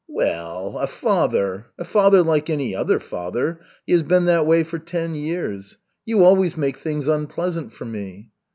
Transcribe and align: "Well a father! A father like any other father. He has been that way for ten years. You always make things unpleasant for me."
"Well 0.07 0.79
a 0.79 0.87
father! 0.87 1.67
A 1.77 1.85
father 1.85 2.23
like 2.23 2.49
any 2.49 2.75
other 2.75 2.99
father. 2.99 3.59
He 3.85 3.93
has 3.93 4.01
been 4.01 4.25
that 4.25 4.47
way 4.47 4.63
for 4.63 4.79
ten 4.79 5.13
years. 5.13 5.77
You 6.07 6.23
always 6.23 6.57
make 6.57 6.77
things 6.77 7.07
unpleasant 7.07 7.71
for 7.71 7.85
me." 7.85 8.31